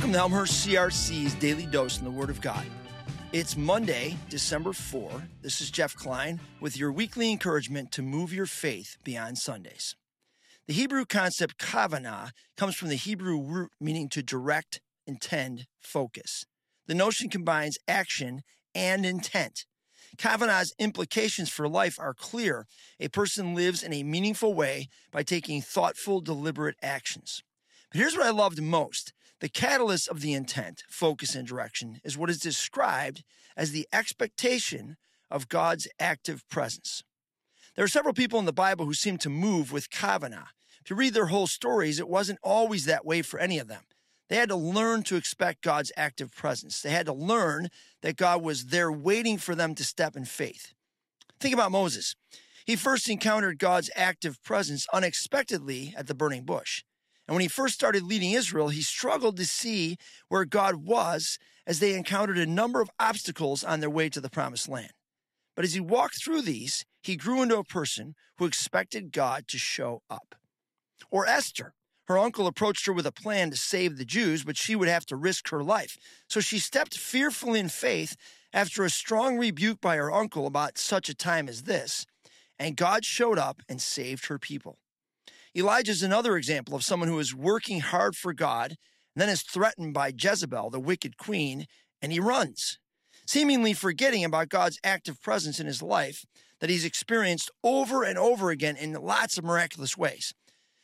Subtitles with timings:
[0.00, 2.64] Welcome to Elmhurst CRC's Daily Dose in the Word of God.
[3.34, 5.28] It's Monday, December 4.
[5.42, 9.96] This is Jeff Klein with your weekly encouragement to move your faith beyond Sundays.
[10.66, 16.46] The Hebrew concept kavanah comes from the Hebrew root meaning to direct, intend, focus.
[16.86, 18.40] The notion combines action
[18.74, 19.66] and intent.
[20.16, 22.66] Kavanah's implications for life are clear.
[23.00, 27.42] A person lives in a meaningful way by taking thoughtful, deliberate actions.
[27.92, 32.30] Here's what I loved most the catalyst of the intent, focus, and direction is what
[32.30, 33.24] is described
[33.56, 34.96] as the expectation
[35.30, 37.02] of God's active presence.
[37.74, 40.48] There are several people in the Bible who seem to move with kavanah.
[40.84, 43.82] If you read their whole stories, it wasn't always that way for any of them.
[44.28, 46.80] They had to learn to expect God's active presence.
[46.80, 47.68] They had to learn
[48.02, 50.74] that God was there waiting for them to step in faith.
[51.40, 52.14] Think about Moses.
[52.64, 56.84] He first encountered God's active presence unexpectedly at the burning bush.
[57.30, 61.78] And when he first started leading Israel, he struggled to see where God was as
[61.78, 64.90] they encountered a number of obstacles on their way to the promised land.
[65.54, 69.58] But as he walked through these, he grew into a person who expected God to
[69.58, 70.34] show up.
[71.08, 71.74] Or Esther.
[72.08, 75.06] Her uncle approached her with a plan to save the Jews, but she would have
[75.06, 75.96] to risk her life.
[76.28, 78.16] So she stepped fearfully in faith
[78.52, 82.06] after a strong rebuke by her uncle about such a time as this,
[82.58, 84.79] and God showed up and saved her people.
[85.56, 88.76] Elijah is another example of someone who is working hard for God
[89.14, 91.66] and then is threatened by Jezebel, the wicked queen,
[92.00, 92.78] and he runs,
[93.26, 96.24] seemingly forgetting about God's active presence in his life
[96.60, 100.32] that he's experienced over and over again in lots of miraculous ways.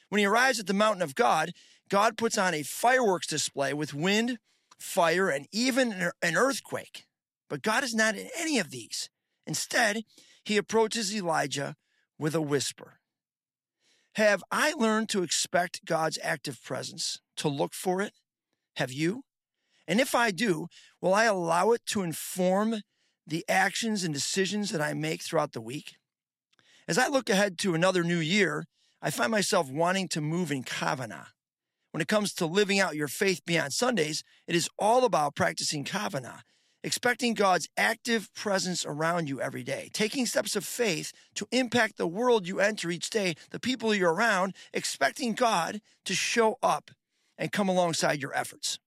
[0.08, 1.52] When he arrives at the mountain of God,
[1.88, 4.38] God puts on a fireworks display with wind,
[4.80, 7.06] fire, and even an earthquake.
[7.48, 9.10] But God is not in any of these.
[9.46, 10.02] Instead,
[10.44, 11.76] he approaches Elijah
[12.18, 12.98] with a whisper.
[14.16, 18.14] Have I learned to expect God's active presence, to look for it?
[18.76, 19.24] Have you?
[19.86, 20.68] And if I do,
[21.02, 22.80] will I allow it to inform
[23.26, 25.96] the actions and decisions that I make throughout the week?
[26.88, 28.64] As I look ahead to another new year,
[29.02, 31.26] I find myself wanting to move in kavanah.
[31.90, 35.84] When it comes to living out your faith beyond Sundays, it is all about practicing
[35.84, 36.40] kavanah,
[36.86, 42.06] expecting God's active presence around you every day, taking steps of faith to impact the
[42.06, 46.92] world you enter each day, the people you're around, expecting God to show up
[47.36, 48.78] and come alongside your efforts.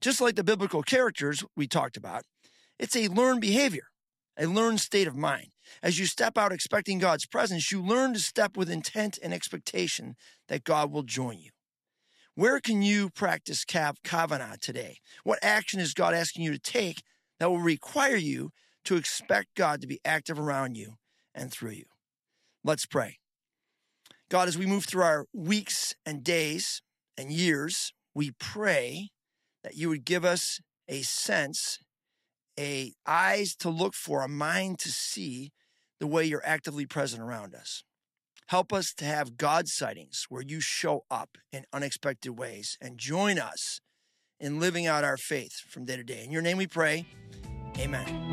[0.00, 2.22] Just like the biblical characters we talked about,
[2.78, 3.88] it's a learned behavior,
[4.38, 5.48] a learned state of mind.
[5.82, 10.16] As you step out expecting God's presence, you learn to step with intent and expectation
[10.48, 11.50] that God will join you.
[12.40, 15.00] Where can you practice kavanah today?
[15.24, 17.02] What action is God asking you to take
[17.38, 18.52] that will require you
[18.86, 20.94] to expect God to be active around you
[21.34, 21.84] and through you?
[22.64, 23.18] Let's pray.
[24.30, 26.80] God, as we move through our weeks and days
[27.18, 29.10] and years, we pray
[29.62, 31.78] that you would give us a sense,
[32.58, 35.52] a eyes to look for, a mind to see
[35.98, 37.84] the way you're actively present around us.
[38.50, 43.38] Help us to have God sightings where you show up in unexpected ways and join
[43.38, 43.80] us
[44.40, 46.24] in living out our faith from day to day.
[46.24, 47.06] In your name we pray.
[47.78, 48.26] Amen.